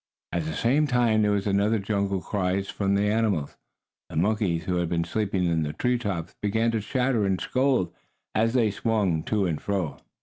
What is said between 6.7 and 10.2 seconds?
to chatter and scold, as they swung to and fro.